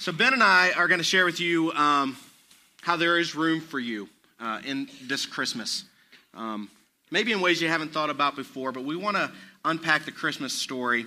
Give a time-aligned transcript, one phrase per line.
[0.00, 2.16] So, Ben and I are going to share with you um,
[2.80, 4.08] how there is room for you
[4.40, 5.84] uh, in this Christmas.
[6.32, 6.70] Um,
[7.10, 9.30] maybe in ways you haven't thought about before, but we want to
[9.62, 11.04] unpack the Christmas story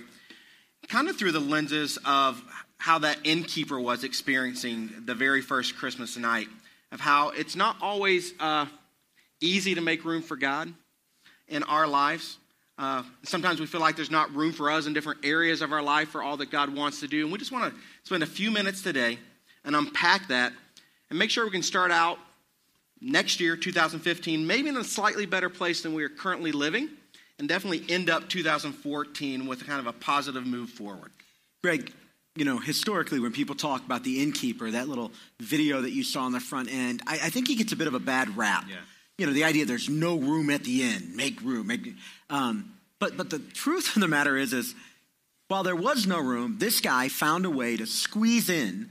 [0.86, 2.40] kind of through the lenses of
[2.78, 6.46] how that innkeeper was experiencing the very first Christmas night,
[6.92, 8.66] of how it's not always uh,
[9.40, 10.72] easy to make room for God
[11.48, 12.38] in our lives.
[12.76, 15.82] Uh, sometimes we feel like there's not room for us in different areas of our
[15.82, 17.22] life for all that God wants to do.
[17.22, 19.18] And we just want to spend a few minutes today
[19.64, 20.52] and unpack that
[21.08, 22.18] and make sure we can start out
[23.00, 26.88] next year, 2015, maybe in a slightly better place than we are currently living,
[27.38, 31.12] and definitely end up 2014 with kind of a positive move forward.
[31.62, 31.92] Greg,
[32.34, 36.22] you know, historically, when people talk about the innkeeper, that little video that you saw
[36.22, 38.64] on the front end, I, I think he gets a bit of a bad rap.
[38.68, 38.76] Yeah
[39.18, 41.68] you know, the idea there's no room at the inn, make room.
[41.68, 41.94] Make,
[42.30, 44.74] um, but, but the truth of the matter is, is
[45.48, 48.88] while there was no room, this guy found a way to squeeze in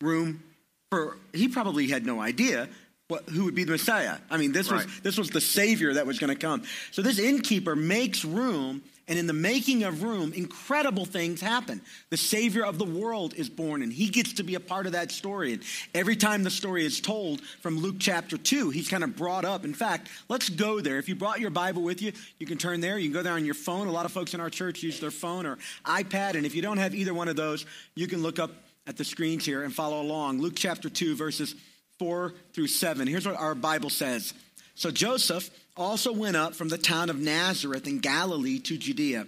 [0.00, 0.42] room
[0.90, 2.68] for, he probably had no idea
[3.08, 4.18] what, who would be the Messiah.
[4.30, 4.84] I mean, this, right.
[4.84, 6.62] was, this was the Savior that was going to come.
[6.92, 11.80] So this innkeeper makes room and in the making of room, incredible things happen.
[12.10, 14.92] The Savior of the world is born, and he gets to be a part of
[14.92, 15.52] that story.
[15.52, 15.62] And
[15.96, 19.64] every time the story is told from Luke chapter 2, he's kind of brought up.
[19.64, 20.98] In fact, let's go there.
[20.98, 22.98] If you brought your Bible with you, you can turn there.
[22.98, 23.88] You can go there on your phone.
[23.88, 26.36] A lot of folks in our church use their phone or iPad.
[26.36, 27.66] And if you don't have either one of those,
[27.96, 28.52] you can look up
[28.86, 30.40] at the screens here and follow along.
[30.40, 31.56] Luke chapter 2, verses
[31.98, 33.08] 4 through 7.
[33.08, 34.34] Here's what our Bible says.
[34.76, 39.26] So Joseph also went up from the town of Nazareth in Galilee to Judea,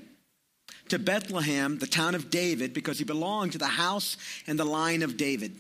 [0.89, 5.03] to Bethlehem, the town of David, because he belonged to the house and the line
[5.03, 5.57] of David.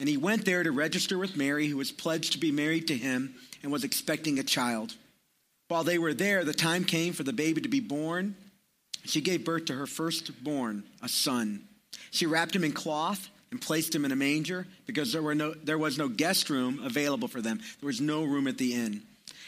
[0.00, 2.96] And he went there to register with Mary, who was pledged to be married to
[2.96, 4.94] him and was expecting a child.
[5.68, 8.36] While they were there, the time came for the baby to be born.
[9.04, 11.64] She gave birth to her firstborn, a son.
[12.10, 15.54] She wrapped him in cloth and placed him in a manger because there, were no,
[15.54, 17.58] there was no guest room available for them.
[17.80, 19.02] There was no room at the inn.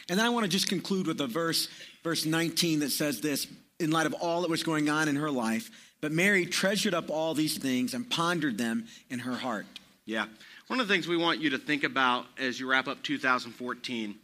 [0.09, 1.69] And then I want to just conclude with a verse,
[2.05, 3.47] verse 19, that says this
[3.79, 5.71] in light of all that was going on in her life.
[6.01, 9.67] But Mary treasured up all these things and pondered them in her heart.
[10.05, 10.27] Yeah.
[10.69, 14.15] One of the things we want you to think about as you wrap up 2014,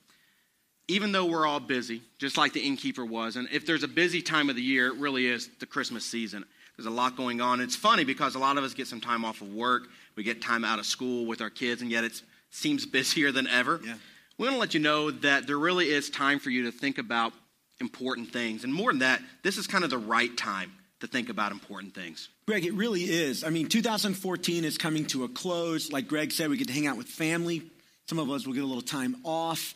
[0.89, 4.23] even though we're all busy, just like the innkeeper was, and if there's a busy
[4.23, 6.45] time of the year, it really is the Christmas season.
[6.77, 7.61] There's a lot going on.
[7.61, 9.85] It's funny because a lot of us get some time off of work,
[10.17, 13.47] we get time out of school with our kids, and yet it seems busier than
[13.47, 13.81] ever.
[13.85, 13.95] Yeah
[14.39, 16.99] we want to let you know that there really is time for you to think
[16.99, 17.33] about
[17.81, 18.65] important things.
[18.65, 21.95] And more than that, this is kind of the right time to think about important
[21.95, 22.29] things.
[22.47, 23.45] Greg, it really is.
[23.45, 25.93] I mean, 2014 is coming to a close.
[25.93, 27.63] Like Greg said, we get to hang out with family.
[28.09, 29.75] Some of us will get a little time off.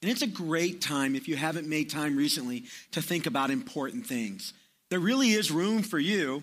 [0.00, 4.06] And it's a great time, if you haven't made time recently, to think about important
[4.06, 4.52] things.
[4.90, 6.42] There really is room for you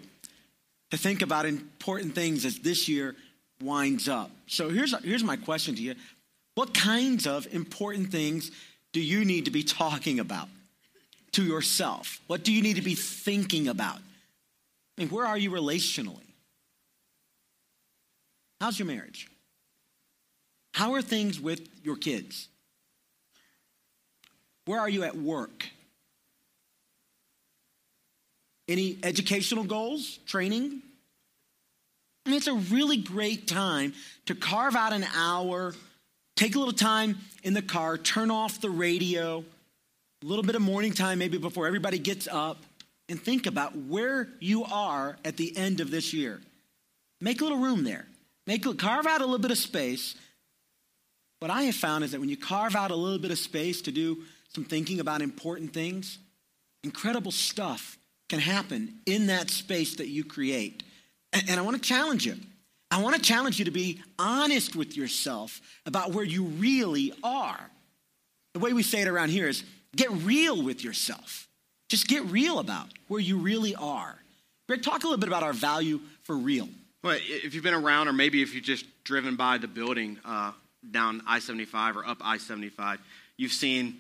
[0.92, 3.16] to think about important things as this year
[3.62, 4.32] winds up.
[4.48, 5.96] So here's, here's my question to you
[6.60, 8.52] what kinds of important things
[8.92, 10.50] do you need to be talking about
[11.32, 12.20] to yourself?
[12.28, 13.96] What do you need to be thinking about?
[13.96, 16.28] I mean, where are you relationally?
[18.60, 19.30] How's your marriage?
[20.74, 22.50] How are things with your kids?
[24.66, 25.66] Where are you at work?
[28.68, 30.82] Any educational goals, training?
[32.26, 33.94] I mean, it's a really great time
[34.26, 35.74] to carve out an hour
[36.40, 39.44] Take a little time in the car, turn off the radio,
[40.24, 42.64] a little bit of morning time maybe before everybody gets up,
[43.10, 46.40] and think about where you are at the end of this year.
[47.20, 48.06] Make a little room there.
[48.48, 50.16] Make carve out a little bit of space.
[51.40, 53.82] What I have found is that when you carve out a little bit of space
[53.82, 54.20] to do
[54.56, 56.20] some thinking about important things,
[56.86, 57.98] incredible stuff
[58.30, 60.84] can happen in that space that you create.
[61.34, 62.38] And I want to challenge you.
[62.92, 67.60] I want to challenge you to be honest with yourself about where you really are.
[68.54, 69.64] The way we say it around here is
[69.96, 71.48] get real with yourself.
[71.88, 74.16] Just get real about where you really are.
[74.68, 76.68] Greg, talk a little bit about our value for real.
[77.04, 80.52] Well, if you've been around, or maybe if you've just driven by the building uh,
[80.92, 83.00] down I 75 or up I 75,
[83.38, 84.00] you've seen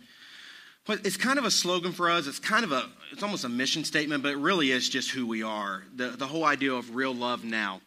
[0.85, 2.27] what it's kind of a slogan for us.
[2.27, 5.25] It's kind of a, it's almost a mission statement, but it really is just who
[5.27, 5.83] we are.
[5.95, 7.81] The, the whole idea of real love now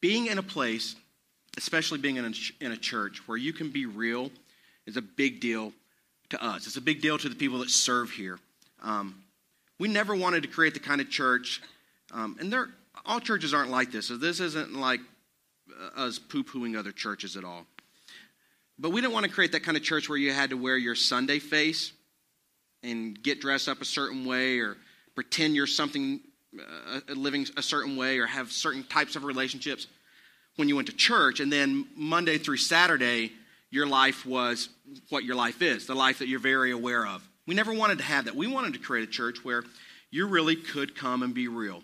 [0.00, 0.96] being in a place,
[1.56, 4.30] especially being in a, in a church where you can be real,
[4.86, 5.72] is a big deal
[6.30, 6.66] to us.
[6.66, 8.38] It's a big deal to the people that serve here.
[8.82, 9.22] Um,
[9.78, 11.62] we never wanted to create the kind of church,
[12.12, 12.68] um, and there,
[13.04, 15.00] all churches aren't like this, so this isn't like
[15.70, 17.66] uh, us poo pooing other churches at all.
[18.78, 20.76] But we didn't want to create that kind of church where you had to wear
[20.76, 21.92] your Sunday face
[22.82, 24.76] and get dressed up a certain way or
[25.14, 26.20] pretend you're something
[26.58, 29.86] uh, living a certain way or have certain types of relationships
[30.56, 33.32] when you went to church, and then Monday through Saturday,
[33.70, 34.68] your life was
[35.08, 37.26] what your life is, the life that you're very aware of.
[37.46, 38.34] We never wanted to have that.
[38.34, 39.64] We wanted to create a church where
[40.10, 41.82] you really could come and be real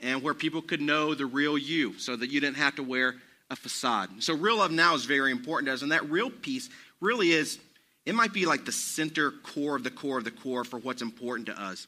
[0.00, 3.16] and where people could know the real you so that you didn't have to wear
[3.50, 4.10] a facade.
[4.20, 6.68] So, real love now is very important to us, and that real piece
[7.00, 7.58] really is,
[8.04, 11.02] it might be like the center core of the core of the core for what's
[11.02, 11.86] important to us.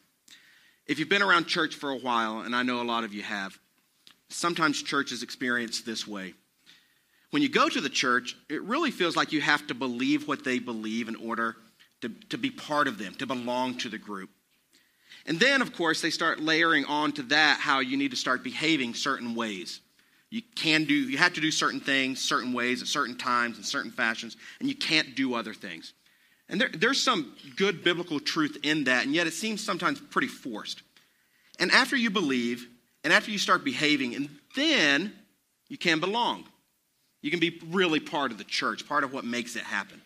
[0.88, 3.22] If you've been around church for a while, and I know a lot of you
[3.22, 3.58] have,
[4.30, 6.32] sometimes church is experienced this way.
[7.30, 10.44] When you go to the church, it really feels like you have to believe what
[10.44, 11.56] they believe in order
[12.00, 14.30] to, to be part of them, to belong to the group.
[15.26, 18.42] And then, of course, they start layering on to that how you need to start
[18.42, 19.80] behaving certain ways.
[20.30, 23.64] You can do, you have to do certain things certain ways at certain times in
[23.64, 25.92] certain fashions, and you can't do other things.
[26.48, 30.28] And there, there's some good biblical truth in that, and yet it seems sometimes pretty
[30.28, 30.82] forced.
[31.58, 32.66] And after you believe,
[33.04, 35.12] and after you start behaving, and then
[35.68, 36.44] you can belong.
[37.20, 40.00] You can be really part of the church, part of what makes it happen.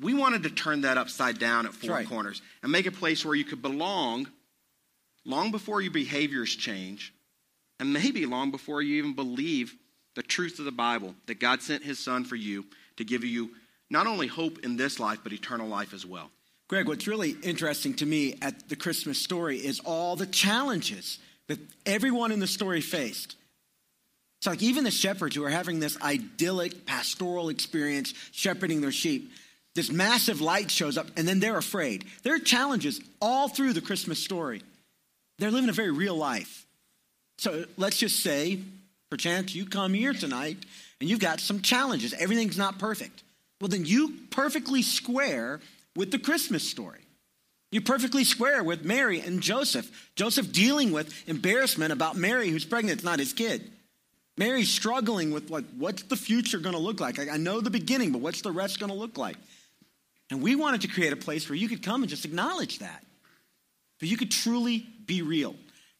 [0.00, 2.08] We wanted to turn that upside down at Four right.
[2.08, 4.28] Corners and make a place where you could belong
[5.24, 7.12] long before your behaviors change,
[7.80, 9.74] and maybe long before you even believe
[10.14, 12.64] the truth of the Bible that God sent his son for you
[12.96, 13.50] to give you
[13.90, 16.30] not only hope in this life, but eternal life as well.
[16.68, 21.18] Greg, what's really interesting to me at the Christmas story is all the challenges
[21.48, 23.36] that everyone in the story faced.
[24.38, 29.30] It's like even the shepherds who are having this idyllic pastoral experience shepherding their sheep,
[29.76, 32.04] this massive light shows up and then they're afraid.
[32.22, 34.62] There are challenges all through the Christmas story.
[35.38, 36.66] They're living a very real life.
[37.38, 38.60] So let's just say,
[39.10, 40.58] perchance, you come here tonight
[41.00, 42.14] and you've got some challenges.
[42.14, 43.22] Everything's not perfect.
[43.60, 45.60] Well, then you perfectly square
[45.94, 47.00] with the Christmas story.
[47.72, 50.10] You perfectly square with Mary and Joseph.
[50.14, 53.72] Joseph dealing with embarrassment about Mary who's pregnant, it's not his kid.
[54.38, 57.18] Mary's struggling with like, what's the future going to look like?
[57.18, 59.36] I know the beginning, but what's the rest going to look like?
[60.30, 63.04] And we wanted to create a place where you could come and just acknowledge that.
[63.98, 65.56] But you could truly be real.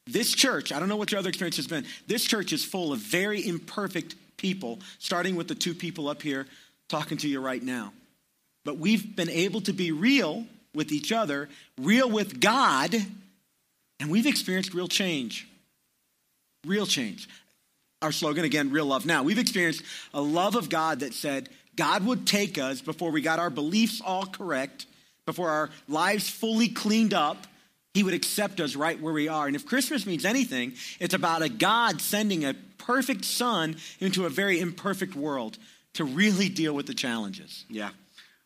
[0.07, 2.93] This church, I don't know what your other experience has been, this church is full
[2.93, 6.47] of very imperfect people, starting with the two people up here
[6.89, 7.93] talking to you right now.
[8.65, 11.49] But we've been able to be real with each other,
[11.81, 12.95] real with God,
[14.01, 15.49] and we've experienced real change.
[16.67, 17.29] Real change.
[18.03, 19.23] Our slogan again, real love now.
[19.23, 23.39] We've experienced a love of God that said God would take us before we got
[23.39, 24.87] our beliefs all correct,
[25.25, 27.47] before our lives fully cleaned up,
[27.95, 29.47] he would accept us right where we are.
[29.47, 34.29] And if Christmas means anything, it's about a God sending a perfect son into a
[34.29, 35.57] very imperfect world
[35.97, 37.65] to really deal with the challenges.
[37.69, 37.91] Yeah.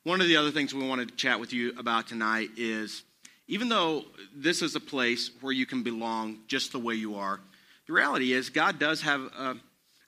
[0.04, 3.02] One of the other things we wanted to chat with you about tonight is
[3.48, 4.04] even though
[4.34, 7.40] this is a place where you can belong just the way you are,
[7.86, 9.56] the reality is God does have, a,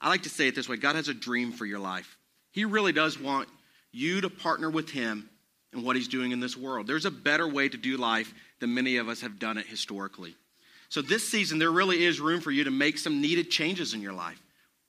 [0.00, 2.16] I like to say it this way God has a dream for your life.
[2.52, 3.48] He really does want
[3.90, 5.28] you to partner with Him
[5.72, 6.86] in what He's doing in this world.
[6.86, 10.36] There's a better way to do life than many of us have done it historically.
[10.88, 14.02] So, this season, there really is room for you to make some needed changes in
[14.02, 14.40] your life.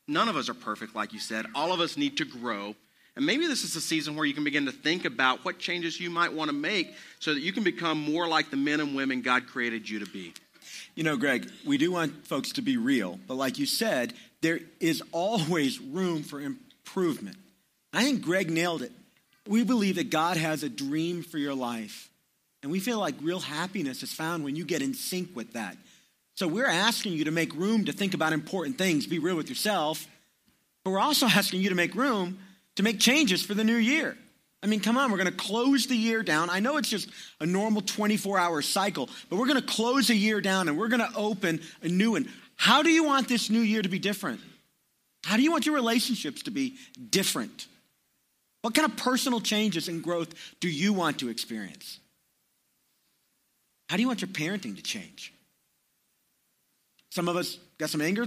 [0.08, 1.46] None of us are perfect, like you said.
[1.56, 2.76] All of us need to grow.
[3.16, 6.00] And maybe this is a season where you can begin to think about what changes
[6.00, 8.96] you might want to make so that you can become more like the men and
[8.96, 10.34] women God created you to be.
[10.96, 14.60] You know, Greg, we do want folks to be real, but like you said, there
[14.80, 17.38] is always room for improvement.
[17.94, 18.92] I think Greg nailed it.
[19.48, 22.10] We believe that God has a dream for your life.
[22.62, 25.76] And we feel like real happiness is found when you get in sync with that.
[26.36, 29.50] So we're asking you to make room to think about important things, be real with
[29.50, 30.08] yourself,
[30.84, 32.40] but we're also asking you to make room
[32.76, 34.18] to make changes for the new year.
[34.64, 36.50] I mean, come on, we're going to close the year down.
[36.50, 37.10] I know it's just
[37.42, 40.88] a normal 24 hour cycle, but we're going to close a year down and we're
[40.88, 42.30] going to open a new one.
[42.56, 44.40] How do you want this new year to be different?
[45.26, 46.76] How do you want your relationships to be
[47.10, 47.68] different?
[48.62, 52.00] What kind of personal changes and growth do you want to experience?
[53.90, 55.33] How do you want your parenting to change?
[57.14, 58.26] Some of us got some anger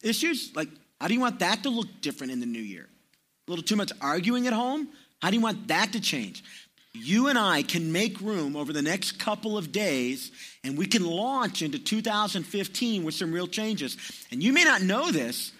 [0.00, 0.52] issues.
[0.54, 0.68] Like,
[1.00, 2.86] how do you want that to look different in the new year?
[2.86, 4.86] A little too much arguing at home?
[5.20, 6.44] How do you want that to change?
[6.92, 10.30] You and I can make room over the next couple of days
[10.62, 13.96] and we can launch into 2015 with some real changes.
[14.30, 15.50] And you may not know this,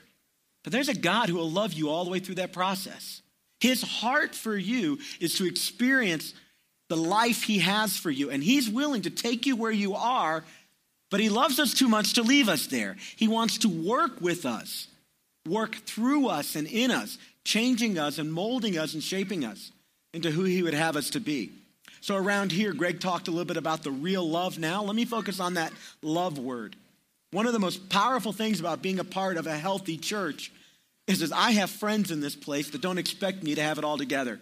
[0.62, 3.22] but there's a God who will love you all the way through that process.
[3.58, 6.32] His heart for you is to experience
[6.88, 8.30] the life He has for you.
[8.30, 10.44] And He's willing to take you where you are,
[11.10, 12.96] but He loves us too much to leave us there.
[13.16, 14.88] He wants to work with us,
[15.46, 19.72] work through us and in us, changing us and molding us and shaping us
[20.12, 21.52] into who He would have us to be.
[22.00, 24.82] So, around here, Greg talked a little bit about the real love now.
[24.82, 25.72] Let me focus on that
[26.02, 26.76] love word.
[27.30, 30.52] One of the most powerful things about being a part of a healthy church
[31.06, 33.84] is that I have friends in this place that don't expect me to have it
[33.84, 34.40] all together.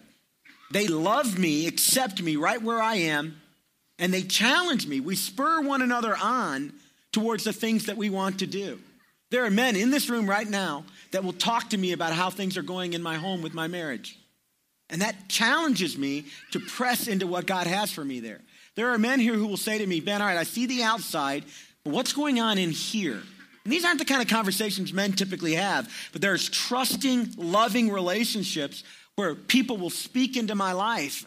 [0.71, 3.41] They love me, accept me right where I am,
[3.99, 5.01] and they challenge me.
[5.01, 6.73] We spur one another on
[7.13, 8.79] towards the things that we want to do.
[9.31, 12.31] There are men in this room right now that will talk to me about how
[12.31, 14.19] things are going in my home with my marriage.
[14.89, 18.41] And that challenges me to press into what God has for me there.
[18.77, 20.83] There are men here who will say to me, Ben, all right, I see the
[20.83, 21.45] outside,
[21.83, 23.21] but what's going on in here?
[23.65, 28.85] And these aren't the kind of conversations men typically have, but there's trusting, loving relationships
[29.17, 31.25] where people will speak into my life.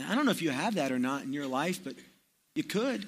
[0.00, 1.94] And I don't know if you have that or not in your life, but
[2.54, 3.06] you could.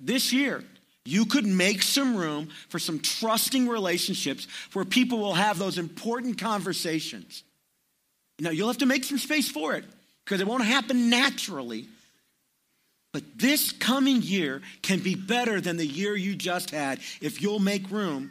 [0.00, 0.64] This year,
[1.04, 6.38] you could make some room for some trusting relationships where people will have those important
[6.38, 7.44] conversations.
[8.38, 9.84] Now, you'll have to make some space for it
[10.24, 11.88] because it won't happen naturally.
[13.12, 17.58] But this coming year can be better than the year you just had if you'll
[17.58, 18.30] make room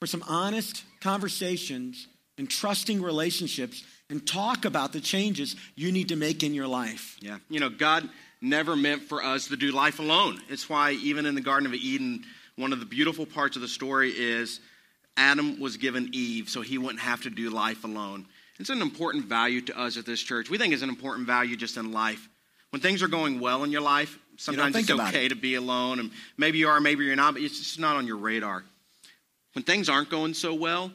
[0.00, 2.06] for some honest conversations
[2.38, 7.16] and trusting relationships and talk about the changes you need to make in your life.
[7.20, 7.38] Yeah.
[7.48, 8.08] You know, God
[8.40, 10.40] never meant for us to do life alone.
[10.48, 12.24] It's why, even in the Garden of Eden,
[12.56, 14.60] one of the beautiful parts of the story is
[15.16, 18.26] Adam was given Eve so he wouldn't have to do life alone.
[18.58, 20.48] It's an important value to us at this church.
[20.48, 22.28] We think it's an important value just in life.
[22.70, 25.28] When things are going well in your life, sometimes it's okay it.
[25.30, 28.06] to be alone, and maybe you are, maybe you're not, but it's just not on
[28.06, 28.64] your radar.
[29.54, 30.92] When things aren't going so well,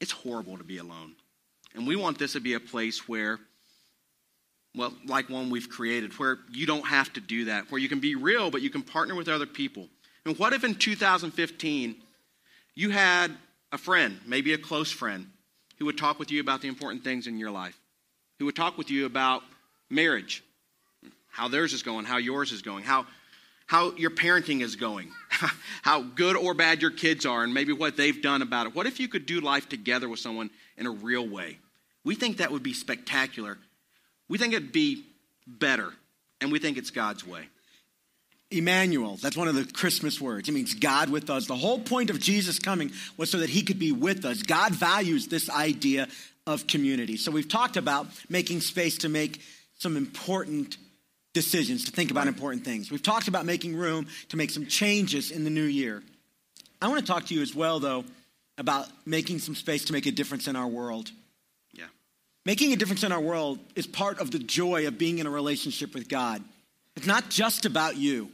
[0.00, 1.14] it's horrible to be alone.
[1.74, 3.38] And we want this to be a place where,
[4.74, 8.00] well, like one we've created, where you don't have to do that, where you can
[8.00, 9.88] be real, but you can partner with other people.
[10.24, 11.96] And what if in 2015
[12.74, 13.36] you had
[13.72, 15.26] a friend, maybe a close friend,
[15.78, 17.78] who would talk with you about the important things in your life,
[18.38, 19.42] who would talk with you about
[19.90, 20.42] marriage,
[21.28, 23.06] how theirs is going, how yours is going, how,
[23.68, 25.10] how your parenting is going,
[25.82, 28.74] how good or bad your kids are, and maybe what they've done about it.
[28.74, 31.58] What if you could do life together with someone in a real way?
[32.02, 33.58] We think that would be spectacular.
[34.26, 35.04] We think it'd be
[35.46, 35.92] better,
[36.40, 37.42] and we think it's God's way.
[38.50, 40.48] Emmanuel, that's one of the Christmas words.
[40.48, 41.46] It means God with us.
[41.46, 44.42] The whole point of Jesus coming was so that he could be with us.
[44.42, 46.08] God values this idea
[46.46, 47.18] of community.
[47.18, 49.42] So we've talked about making space to make
[49.76, 50.78] some important
[51.38, 52.90] decisions, to think about important things.
[52.90, 56.02] We've talked about making room to make some changes in the new year.
[56.82, 58.04] I want to talk to you as well, though,
[58.56, 61.10] about making some space to make a difference in our world.
[61.72, 61.84] Yeah.
[62.44, 65.30] Making a difference in our world is part of the joy of being in a
[65.30, 66.42] relationship with God.
[66.96, 68.30] It's not just about you.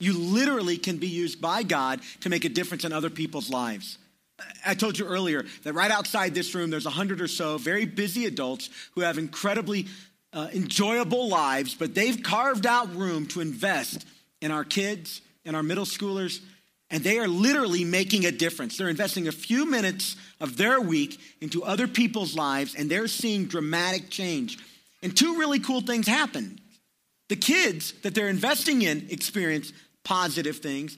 [0.00, 3.96] You literally can be used by God to make a difference in other people's lives.
[4.64, 7.86] I told you earlier that right outside this room, there's a hundred or so very
[7.86, 9.86] busy adults who have incredibly
[10.32, 14.06] uh, enjoyable lives, but they've carved out room to invest
[14.40, 16.40] in our kids, in our middle schoolers,
[16.90, 18.76] and they are literally making a difference.
[18.76, 23.46] They're investing a few minutes of their week into other people's lives, and they're seeing
[23.46, 24.58] dramatic change.
[25.02, 26.58] And two really cool things happen.
[27.28, 30.96] The kids that they're investing in experience positive things,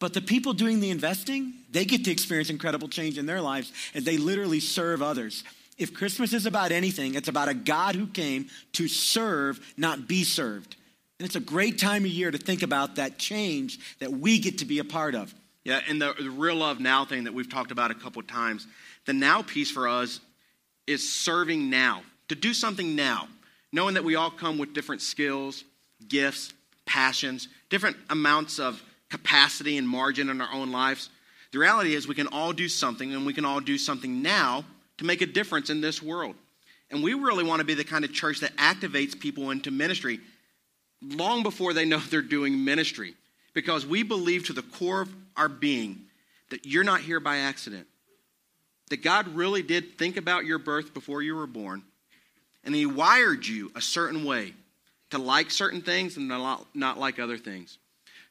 [0.00, 3.72] but the people doing the investing, they get to experience incredible change in their lives
[3.94, 5.44] as they literally serve others.
[5.78, 10.24] If Christmas is about anything, it's about a God who came to serve, not be
[10.24, 10.76] served.
[11.18, 14.58] And it's a great time of year to think about that change that we get
[14.58, 15.34] to be a part of.
[15.64, 18.26] Yeah, and the, the real love now thing that we've talked about a couple of
[18.26, 18.66] times,
[19.06, 20.20] the now piece for us
[20.86, 23.28] is serving now, to do something now,
[23.72, 25.64] knowing that we all come with different skills,
[26.08, 26.52] gifts,
[26.86, 31.10] passions, different amounts of capacity and margin in our own lives.
[31.52, 34.64] The reality is we can all do something, and we can all do something now
[34.98, 36.34] to make a difference in this world.
[36.90, 40.20] And we really want to be the kind of church that activates people into ministry
[41.02, 43.14] long before they know they're doing ministry.
[43.54, 46.02] Because we believe to the core of our being
[46.50, 47.86] that you're not here by accident.
[48.90, 51.82] That God really did think about your birth before you were born,
[52.64, 54.54] and He wired you a certain way
[55.10, 57.78] to like certain things and not like other things.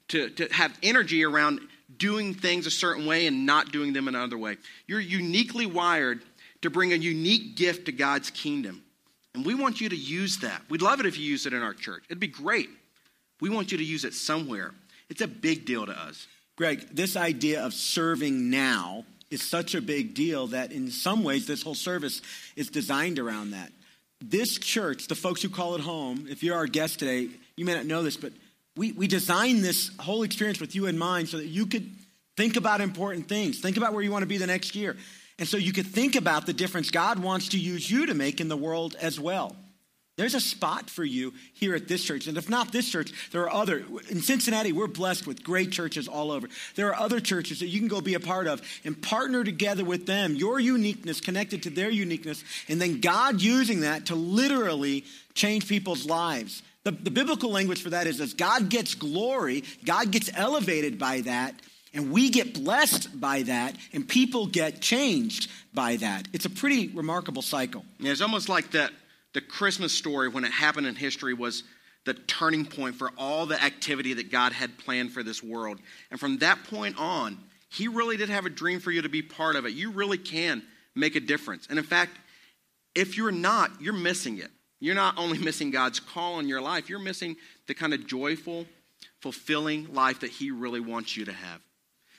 [0.10, 1.60] To, to have energy around
[1.98, 4.58] doing things a certain way and not doing them another way.
[4.88, 6.22] You're uniquely wired
[6.62, 8.84] to bring a unique gift to God's kingdom.
[9.34, 10.62] And we want you to use that.
[10.70, 12.04] We'd love it if you use it in our church.
[12.10, 12.70] It'd be great.
[13.40, 14.72] We want you to use it somewhere.
[15.10, 16.28] It's a big deal to us.
[16.56, 21.46] Greg, this idea of serving now is such a big deal that in some ways
[21.46, 22.22] this whole service
[22.56, 23.72] is designed around that.
[24.20, 27.76] This church, the folks who call it home, if you're our guest today, you may
[27.76, 28.34] not know this, but
[28.76, 31.92] we, we designed this whole experience with you in mind so that you could
[32.36, 33.60] think about important things.
[33.60, 34.96] Think about where you want to be the next year.
[35.40, 38.42] And so you could think about the difference God wants to use you to make
[38.42, 39.56] in the world as well.
[40.18, 42.26] There's a spot for you here at this church.
[42.26, 43.86] And if not this church, there are other.
[44.10, 46.50] In Cincinnati, we're blessed with great churches all over.
[46.74, 49.86] There are other churches that you can go be a part of and partner together
[49.86, 55.06] with them, your uniqueness connected to their uniqueness, and then God using that to literally
[55.36, 56.64] change people's lives.
[56.84, 61.22] The, the biblical language for that is as God gets glory, God gets elevated by
[61.22, 61.54] that,
[61.98, 66.28] and we get blessed by that, and people get changed by that.
[66.32, 67.84] It's a pretty remarkable cycle.
[68.00, 68.92] Yeah, it's almost like that
[69.34, 71.64] the Christmas story, when it happened in history, was
[72.06, 75.80] the turning point for all the activity that God had planned for this world.
[76.12, 77.38] And from that point on,
[77.70, 79.74] He really did have a dream for you to be part of it.
[79.74, 80.62] You really can
[80.96, 81.66] make a difference.
[81.68, 82.12] And in fact,
[82.96, 84.52] if you're not, you're missing it.
[84.80, 87.36] You're not only missing God's call in your life, you're missing
[87.66, 88.68] the kind of joyful,
[89.20, 91.60] fulfilling life that He really wants you to have.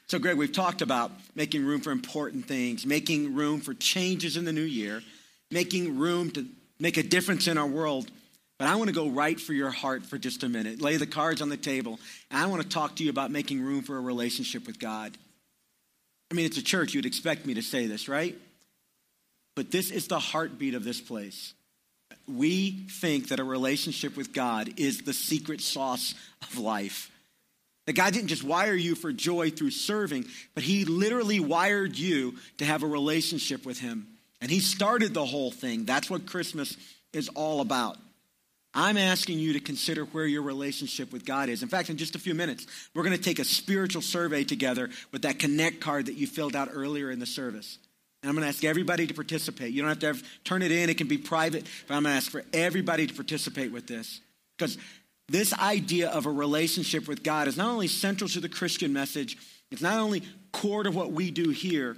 [0.08, 4.46] So, Greg, we've talked about making room for important things, making room for changes in
[4.46, 5.02] the new year,
[5.50, 6.46] making room to
[6.80, 8.10] make a difference in our world.
[8.58, 10.80] But I want to go right for your heart for just a minute.
[10.80, 12.00] Lay the cards on the table.
[12.30, 15.16] And I want to talk to you about making room for a relationship with God.
[16.30, 16.94] I mean, it's a church.
[16.94, 18.36] You'd expect me to say this, right?
[19.56, 21.52] But this is the heartbeat of this place.
[22.26, 27.10] We think that a relationship with God is the secret sauce of life.
[27.88, 32.34] That God didn't just wire you for joy through serving, but He literally wired you
[32.58, 34.08] to have a relationship with Him.
[34.42, 35.86] And he started the whole thing.
[35.86, 36.76] That's what Christmas
[37.14, 37.96] is all about.
[38.74, 41.62] I'm asking you to consider where your relationship with God is.
[41.62, 44.90] In fact, in just a few minutes, we're going to take a spiritual survey together
[45.10, 47.78] with that connect card that you filled out earlier in the service.
[48.22, 49.72] And I'm going to ask everybody to participate.
[49.72, 52.12] You don't have to have, turn it in, it can be private, but I'm going
[52.12, 54.20] to ask for everybody to participate with this.
[54.58, 54.76] Because
[55.28, 59.36] this idea of a relationship with God is not only central to the Christian message,
[59.70, 61.96] it's not only core to what we do here,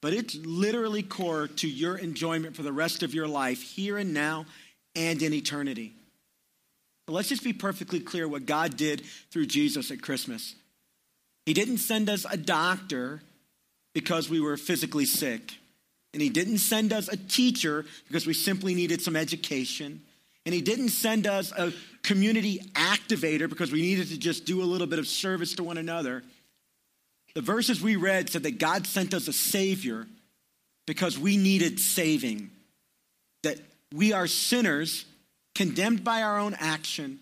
[0.00, 4.14] but it's literally core to your enjoyment for the rest of your life, here and
[4.14, 4.46] now
[4.94, 5.92] and in eternity.
[7.06, 10.54] But let's just be perfectly clear what God did through Jesus at Christmas.
[11.46, 13.22] He didn't send us a doctor
[13.94, 15.54] because we were physically sick.
[16.12, 20.02] And he didn't send us a teacher because we simply needed some education.
[20.44, 24.64] And he didn't send us a community activator because we needed to just do a
[24.64, 26.22] little bit of service to one another.
[27.34, 30.06] The verses we read said that God sent us a Savior
[30.86, 32.50] because we needed saving,
[33.42, 33.58] that
[33.92, 35.04] we are sinners
[35.54, 37.20] condemned by our own action,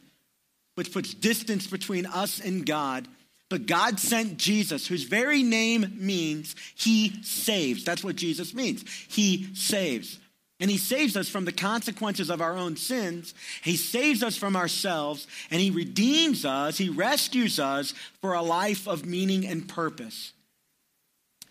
[0.75, 3.07] which puts distance between us and God.
[3.49, 7.85] But God sent Jesus, whose very name means He saves.
[7.85, 8.85] That's what Jesus means.
[9.09, 10.19] He saves.
[10.61, 13.35] And he saves us from the consequences of our own sins.
[13.63, 18.87] He saves us from ourselves, and he redeems us, he rescues us for a life
[18.87, 20.35] of meaning and purpose.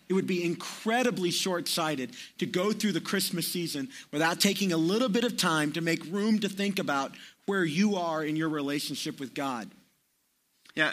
[0.08, 4.76] It would be incredibly short sighted to go through the Christmas season without taking a
[4.76, 7.12] little bit of time to make room to think about
[7.46, 9.70] where you are in your relationship with God.
[10.74, 10.92] Yeah,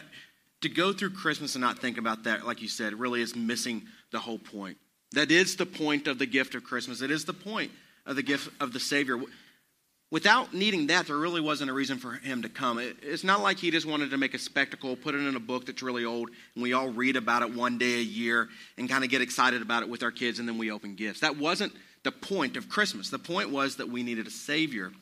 [0.62, 3.84] to go through Christmas and not think about that, like you said, really is missing
[4.12, 4.78] the whole point.
[5.14, 7.02] That is the point of the gift of Christmas.
[7.02, 7.72] It is the point
[8.08, 9.20] of the gift of the Savior.
[10.10, 12.80] Without needing that, there really wasn't a reason for him to come.
[12.80, 15.66] It's not like he just wanted to make a spectacle, put it in a book
[15.66, 19.04] that's really old, and we all read about it one day a year and kind
[19.04, 21.20] of get excited about it with our kids, and then we open gifts.
[21.20, 23.10] That wasn't the point of Christmas.
[23.10, 24.94] The point was that we needed a Savior,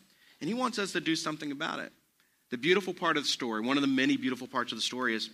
[0.42, 1.94] and he wants us to do something about it.
[2.50, 5.14] The beautiful part of the story, one of the many beautiful parts of the story,
[5.14, 5.30] is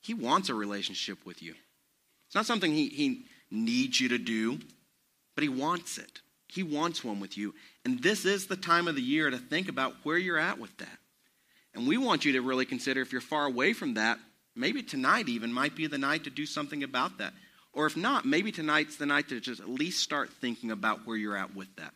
[0.00, 1.54] he wants a relationship with you.
[2.28, 4.58] It's not something he, he needs you to do,
[5.34, 6.20] but he wants it.
[6.48, 7.54] He wants one with you.
[7.84, 10.76] And this is the time of the year to think about where you're at with
[10.78, 10.98] that.
[11.74, 14.18] And we want you to really consider if you're far away from that,
[14.54, 17.34] maybe tonight even might be the night to do something about that.
[17.72, 21.16] Or if not, maybe tonight's the night to just at least start thinking about where
[21.16, 21.92] you're at with that.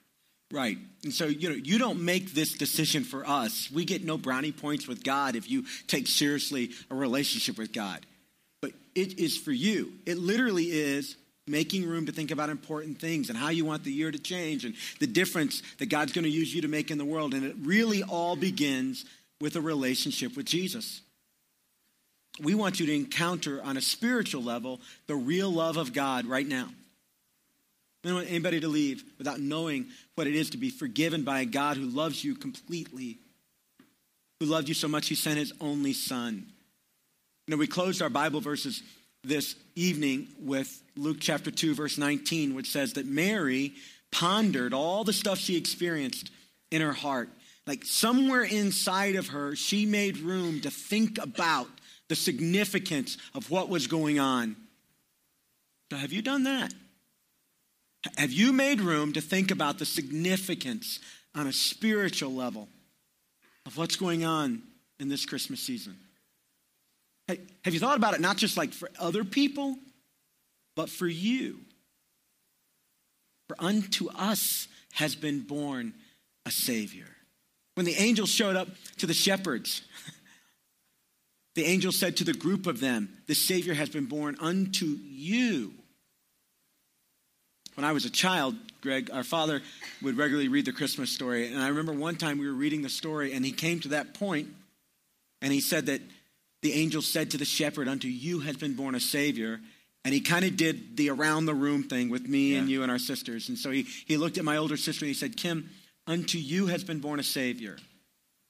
[0.53, 0.77] Right.
[1.05, 3.71] And so, you know, you don't make this decision for us.
[3.73, 8.05] We get no brownie points with God if you take seriously a relationship with God.
[8.61, 9.93] But it is for you.
[10.05, 13.93] It literally is making room to think about important things and how you want the
[13.93, 16.99] year to change and the difference that God's going to use you to make in
[16.99, 17.35] the world.
[17.35, 19.05] And it really all begins
[19.41, 21.01] with a relationship with Jesus.
[22.43, 26.47] We want you to encounter on a spiritual level the real love of God right
[26.47, 26.69] now.
[28.03, 31.41] We don't want anybody to leave without knowing what it is to be forgiven by
[31.41, 33.19] a God who loves you completely,
[34.39, 36.47] who loved you so much he sent his only son.
[37.47, 38.83] You know, we closed our Bible verses
[39.23, 43.75] this evening with Luke chapter 2, verse 19, which says that Mary
[44.11, 46.31] pondered all the stuff she experienced
[46.71, 47.29] in her heart.
[47.67, 51.69] Like somewhere inside of her, she made room to think about
[52.09, 54.57] the significance of what was going on.
[55.93, 56.73] So, have you done that?
[58.17, 61.01] Have you made room to think about the significance
[61.35, 62.69] on a spiritual level
[63.67, 64.63] of what's going on
[64.99, 65.97] in this Christmas season.
[67.31, 69.77] Hey, have you thought about it not just like for other people,
[70.75, 71.61] but for you?
[73.49, 75.95] For unto us has been born
[76.45, 77.07] a Savior.
[77.75, 78.67] When the angels showed up
[78.97, 79.83] to the shepherds,
[81.55, 85.75] the angel said to the group of them, The Savior has been born unto you.
[87.77, 89.63] When I was a child, Greg, our father
[90.03, 91.47] would regularly read the Christmas story.
[91.47, 94.15] And I remember one time we were reading the story, and he came to that
[94.15, 94.49] point,
[95.41, 96.01] and he said that
[96.63, 99.61] the angel said to the shepherd, Unto you has been born a Savior.
[100.05, 102.61] And he kind of did the around the room thing with me yeah.
[102.61, 103.51] and you and our sisters.
[103.51, 105.69] And so he, he looked at my older sister and he said, Kim,
[106.07, 107.77] unto you has been born a Savior.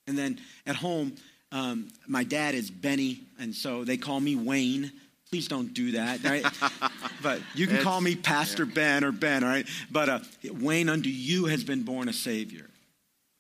[0.07, 1.16] And then at home,
[1.53, 4.92] um, my dad is Benny, and so they call me Wayne.
[5.31, 6.44] Please don't do that, right?
[7.23, 8.75] but you can it's, call me Pastor yeah.
[8.75, 9.66] Ben or Ben, all right?
[9.90, 10.18] But uh,
[10.53, 12.66] Wayne, unto you has been born a Savior.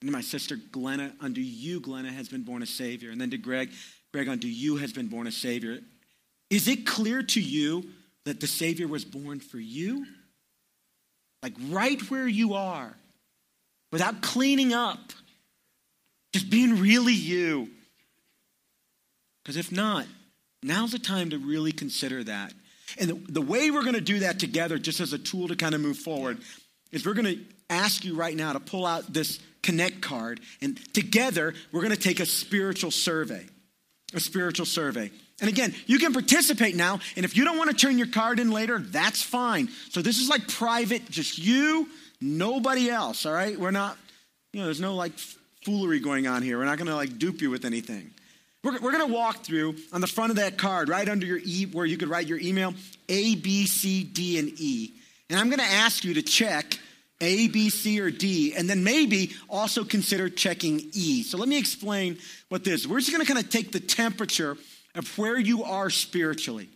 [0.00, 3.10] And my sister Glenna, unto you, Glenna, has been born a Savior.
[3.10, 3.70] And then to Greg,
[4.12, 5.78] Greg, unto you has been born a Savior.
[6.50, 7.84] Is it clear to you
[8.24, 10.06] that the Savior was born for you?
[11.42, 12.94] Like right where you are,
[13.92, 14.98] without cleaning up,
[16.32, 17.70] just being really you.
[19.42, 20.06] Because if not,
[20.62, 22.52] now's the time to really consider that.
[22.98, 25.56] And the, the way we're going to do that together, just as a tool to
[25.56, 26.38] kind of move forward,
[26.92, 30.78] is we're going to ask you right now to pull out this Connect card, and
[30.94, 33.46] together we're going to take a spiritual survey.
[34.14, 35.10] A spiritual survey.
[35.40, 38.40] And again, you can participate now, and if you don't want to turn your card
[38.40, 39.68] in later, that's fine.
[39.90, 41.88] So this is like private, just you,
[42.20, 43.58] nobody else, all right?
[43.58, 43.96] We're not,
[44.52, 45.12] you know, there's no like
[45.64, 46.58] foolery going on here.
[46.58, 48.10] We're not going to like dupe you with anything.
[48.62, 51.40] We're, we're going to walk through on the front of that card, right under your
[51.42, 52.74] E, where you could write your email,
[53.08, 54.92] A, B, C, D, and E.
[55.30, 56.78] And I'm going to ask you to check
[57.22, 61.22] A, B, C, or D, and then maybe also consider checking E.
[61.22, 62.18] So let me explain
[62.50, 62.86] what this.
[62.86, 64.58] We're just going to kind of take the temperature
[64.94, 66.68] of where you are spiritually.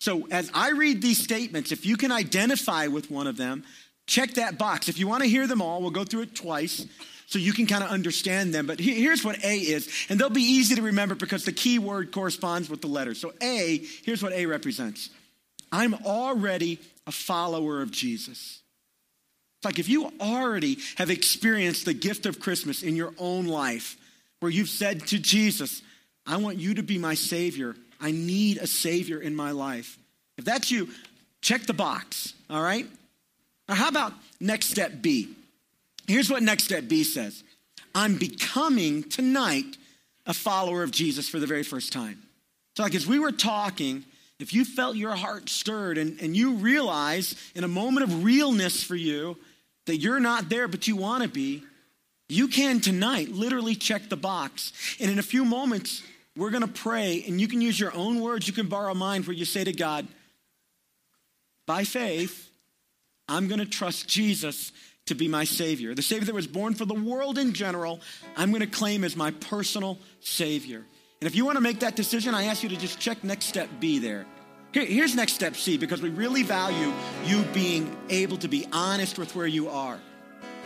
[0.00, 3.64] So, as I read these statements, if you can identify with one of them,
[4.06, 4.88] check that box.
[4.88, 6.86] If you want to hear them all, we'll go through it twice
[7.26, 8.66] so you can kind of understand them.
[8.66, 12.12] But here's what A is, and they'll be easy to remember because the key word
[12.12, 13.14] corresponds with the letter.
[13.14, 15.10] So, A, here's what A represents
[15.70, 18.60] I'm already a follower of Jesus.
[19.58, 23.98] It's like if you already have experienced the gift of Christmas in your own life,
[24.40, 25.82] where you've said to Jesus,
[26.26, 27.76] I want you to be my Savior.
[28.00, 29.98] I need a Savior in my life.
[30.38, 30.88] If that's you,
[31.42, 32.86] check the box, all right?
[33.68, 35.28] Now, how about next step B?
[36.06, 37.44] Here's what next step B says
[37.94, 39.76] I'm becoming tonight
[40.26, 42.22] a follower of Jesus for the very first time.
[42.76, 44.04] So, like as we were talking,
[44.38, 48.82] if you felt your heart stirred and, and you realize in a moment of realness
[48.82, 49.36] for you
[49.86, 51.62] that you're not there, but you want to be,
[52.30, 54.72] you can tonight literally check the box.
[55.00, 56.02] And in a few moments,
[56.36, 58.46] we're going to pray, and you can use your own words.
[58.46, 60.06] You can borrow mine where you say to God,
[61.66, 62.50] by faith,
[63.28, 64.72] I'm going to trust Jesus
[65.06, 65.94] to be my Savior.
[65.94, 68.00] The Savior that was born for the world in general,
[68.36, 70.84] I'm going to claim as my personal Savior.
[71.20, 73.46] And if you want to make that decision, I ask you to just check next
[73.46, 74.26] step B there.
[74.72, 76.92] Here's next step C because we really value
[77.24, 79.98] you being able to be honest with where you are.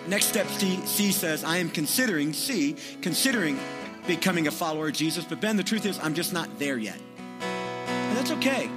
[0.06, 3.58] Next step C, C says, I am considering, C, considering
[4.06, 5.24] becoming a follower of Jesus.
[5.24, 6.98] But Ben, the truth is, I'm just not there yet.
[7.86, 8.68] And that's okay.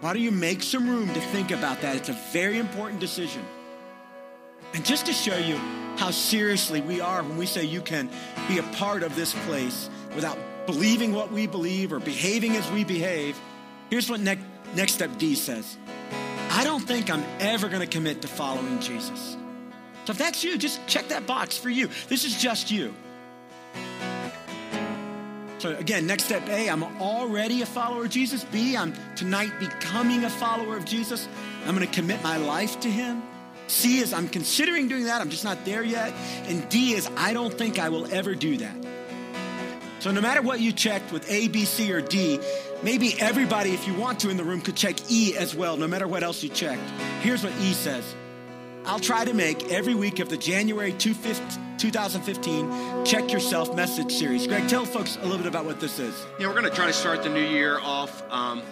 [0.00, 1.96] Why don't you make some room to think about that?
[1.96, 3.42] It's a very important decision.
[4.74, 5.56] And just to show you
[5.96, 8.10] how seriously we are when we say you can
[8.48, 12.82] be a part of this place without believing what we believe or behaving as we
[12.82, 13.38] behave,
[13.90, 15.76] here's what next, next step D says
[16.50, 19.36] I don't think I'm ever going to commit to following Jesus.
[20.04, 21.88] So if that's you, just check that box for you.
[22.08, 22.94] This is just you.
[25.58, 28.44] So again, next step A, I'm already a follower of Jesus.
[28.44, 31.26] B, I'm tonight becoming a follower of Jesus.
[31.64, 33.22] I'm going to commit my life to him.
[33.66, 35.22] C is I'm considering doing that.
[35.22, 36.12] I'm just not there yet.
[36.48, 38.76] And D is I don't think I will ever do that.
[40.00, 42.38] So no matter what you checked with A, B, C, or D,
[42.82, 45.88] maybe everybody, if you want to in the room, could check E as well, no
[45.88, 46.82] matter what else you checked.
[47.22, 48.14] Here's what E says.
[48.86, 54.46] I'll try to make every week of the January 2015 Check Yourself message series.
[54.46, 56.14] Greg, tell folks a little bit about what this is.
[56.38, 58.62] Yeah, we're going to try to start the new year off um,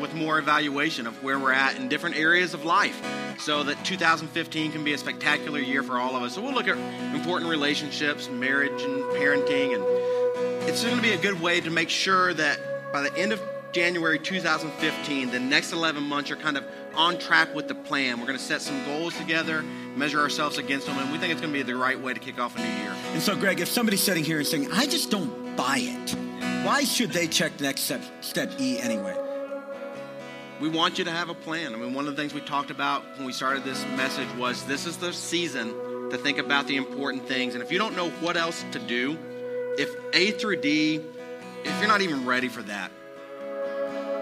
[0.00, 2.98] with more evaluation of where we're at in different areas of life
[3.38, 6.34] so that 2015 can be a spectacular year for all of us.
[6.34, 6.78] So we'll look at
[7.14, 9.74] important relationships, marriage, and parenting.
[9.74, 9.84] And
[10.66, 12.58] it's going to be a good way to make sure that
[12.90, 17.54] by the end of January 2015, the next 11 months, you're kind of on track
[17.54, 18.18] with the plan.
[18.18, 19.62] We're going to set some goals together,
[19.96, 22.20] measure ourselves against them, and we think it's going to be the right way to
[22.20, 22.94] kick off a new year.
[23.12, 26.16] And so, Greg, if somebody's sitting here and saying, I just don't buy it,
[26.64, 29.16] why should they check next step, step E anyway?
[30.60, 31.72] We want you to have a plan.
[31.72, 34.64] I mean, one of the things we talked about when we started this message was
[34.64, 35.68] this is the season
[36.10, 37.54] to think about the important things.
[37.54, 39.16] And if you don't know what else to do,
[39.78, 41.00] if A through D,
[41.64, 42.90] if you're not even ready for that,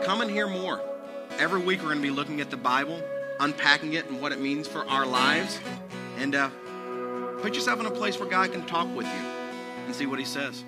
[0.05, 0.81] come and hear more.
[1.39, 3.03] Every week we're going to be looking at the Bible,
[3.41, 5.61] unpacking it and what it means for our lives.
[6.17, 6.49] And uh,
[7.43, 9.13] put yourself in a place where God can talk with you
[9.85, 10.65] and see what He says.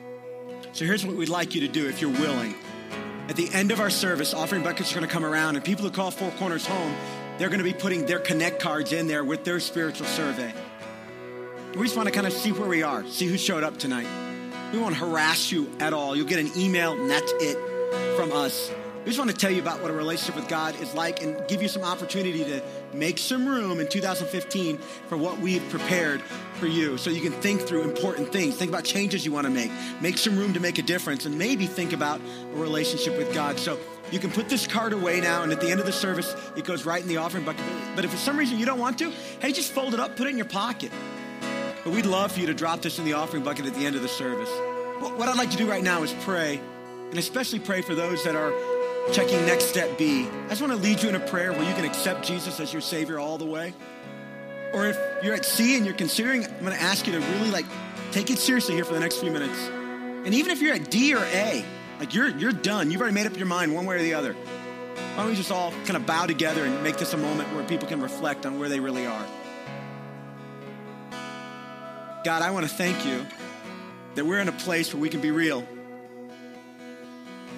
[0.72, 2.54] So here's what we'd like you to do if you're willing.
[3.28, 5.85] At the end of our service, offering buckets are going to come around, and people
[5.85, 6.94] who call Four Corners home,
[7.38, 10.52] they're going to be putting their connect cards in there with their spiritual survey.
[11.74, 14.07] We just want to kind of see where we are, see who showed up tonight.
[14.72, 16.14] We won't harass you at all.
[16.14, 17.57] You'll get an email, and that's it
[18.16, 18.70] from us.
[19.08, 21.34] We just want to tell you about what a relationship with God is like and
[21.48, 24.76] give you some opportunity to make some room in 2015
[25.08, 26.20] for what we've prepared
[26.60, 28.56] for you so you can think through important things.
[28.56, 29.70] Think about changes you want to make.
[30.02, 32.20] Make some room to make a difference and maybe think about
[32.52, 33.58] a relationship with God.
[33.58, 33.78] So
[34.10, 36.66] you can put this card away now, and at the end of the service, it
[36.66, 37.64] goes right in the offering bucket.
[37.96, 40.26] But if for some reason you don't want to, hey, just fold it up, put
[40.26, 40.92] it in your pocket.
[41.82, 43.96] But we'd love for you to drop this in the offering bucket at the end
[43.96, 44.50] of the service.
[45.00, 46.60] What I'd like to do right now is pray,
[47.08, 48.52] and especially pray for those that are
[49.12, 50.28] checking next step B.
[50.46, 52.72] I just want to lead you in a prayer where you can accept Jesus as
[52.72, 53.72] your Savior all the way.
[54.72, 57.50] Or if you're at C and you're considering, I'm going to ask you to really
[57.50, 57.66] like
[58.12, 59.58] take it seriously here for the next few minutes.
[60.24, 61.64] And even if you're at D or A,
[61.98, 64.34] like you're you're done, you've already made up your mind one way or the other.
[64.34, 67.64] Why don't we just all kind of bow together and make this a moment where
[67.64, 69.26] people can reflect on where they really are?
[72.24, 73.24] God, I want to thank you
[74.16, 75.64] that we're in a place where we can be real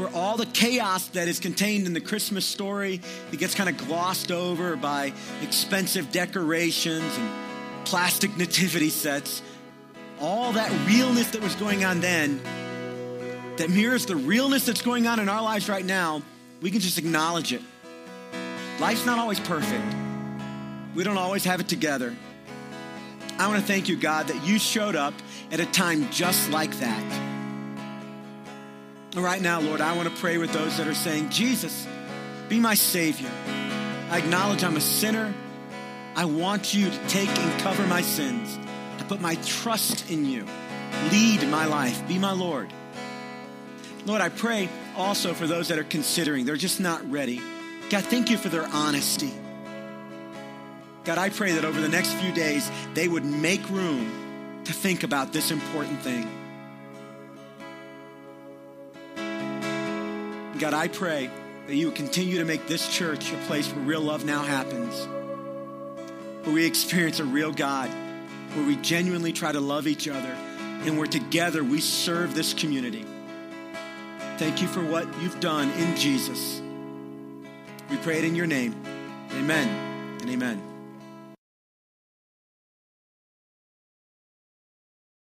[0.01, 3.77] where all the chaos that is contained in the Christmas story that gets kind of
[3.77, 7.31] glossed over by expensive decorations and
[7.85, 9.43] plastic nativity sets,
[10.19, 12.41] all that realness that was going on then
[13.59, 16.23] that mirrors the realness that's going on in our lives right now,
[16.63, 17.61] we can just acknowledge it.
[18.81, 19.95] Life's not always perfect.
[20.95, 22.17] We don't always have it together.
[23.39, 25.13] I want to thank you, God, that you showed up
[25.53, 27.30] at a time just like that
[29.15, 31.87] Right now, Lord, I want to pray with those that are saying, Jesus,
[32.49, 33.31] be my Savior.
[34.09, 35.35] I acknowledge I'm a sinner.
[36.15, 38.57] I want you to take and cover my sins.
[38.99, 40.47] I put my trust in you.
[41.11, 42.07] Lead my life.
[42.07, 42.73] Be my Lord.
[44.07, 47.41] Lord, I pray also for those that are considering, they're just not ready.
[47.91, 49.33] God, thank you for their honesty.
[51.05, 55.03] God, I pray that over the next few days, they would make room to think
[55.03, 56.40] about this important thing.
[60.61, 61.31] God, I pray
[61.67, 65.09] that you would continue to make this church a place where real love now happens,
[66.45, 67.89] where we experience a real God,
[68.53, 70.37] where we genuinely try to love each other,
[70.85, 73.07] and where together we serve this community.
[74.37, 76.61] Thank you for what you've done in Jesus.
[77.89, 78.75] We pray it in your name.
[79.33, 79.67] Amen
[80.21, 80.70] and amen.